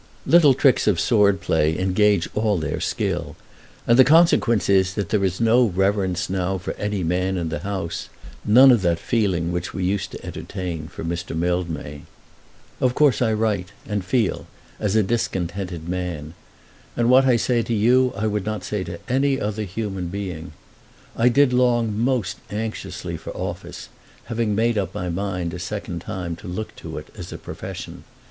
Little 0.25 0.55
tricks 0.55 0.87
of 0.87 0.99
sword 0.99 1.41
play 1.41 1.77
engage 1.77 2.27
all 2.33 2.57
their 2.57 2.79
skill. 2.79 3.35
And 3.85 3.99
the 3.99 4.03
consequence 4.03 4.67
is 4.67 4.95
that 4.95 5.09
there 5.09 5.23
is 5.23 5.39
no 5.39 5.67
reverence 5.67 6.27
now 6.27 6.57
for 6.57 6.73
any 6.77 7.03
man 7.03 7.37
in 7.37 7.49
the 7.49 7.59
House, 7.59 8.09
none 8.43 8.71
of 8.71 8.81
that 8.81 8.97
feeling 8.97 9.51
which 9.51 9.75
we 9.75 9.83
used 9.83 10.09
to 10.13 10.25
entertain 10.25 10.87
for 10.87 11.03
Mr. 11.03 11.35
Mildmay. 11.35 12.01
Of 12.79 12.95
course 12.95 13.21
I 13.21 13.33
write 13.33 13.73
and 13.85 14.03
feel 14.03 14.47
as 14.79 14.95
a 14.95 15.03
discontented 15.03 15.87
man; 15.87 16.33
and 16.97 17.07
what 17.07 17.25
I 17.27 17.35
say 17.35 17.61
to 17.61 17.73
you 17.75 18.11
I 18.17 18.25
would 18.25 18.43
not 18.43 18.63
say 18.63 18.83
to 18.85 18.97
any 19.07 19.39
other 19.39 19.65
human 19.65 20.07
being. 20.07 20.53
I 21.15 21.29
did 21.29 21.53
long 21.53 21.95
most 21.95 22.39
anxiously 22.49 23.17
for 23.17 23.37
office, 23.37 23.89
having 24.23 24.55
made 24.55 24.79
up 24.79 24.95
my 24.95 25.09
mind 25.09 25.53
a 25.53 25.59
second 25.59 26.01
time 26.01 26.35
to 26.37 26.47
look 26.47 26.75
to 26.77 26.97
it 26.97 27.09
as 27.15 27.31
a 27.31 27.37
profession. 27.37 28.03